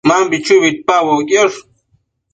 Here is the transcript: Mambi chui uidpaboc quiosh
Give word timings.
Mambi 0.07 0.37
chui 0.45 0.57
uidpaboc 0.63 1.19
quiosh 1.27 1.59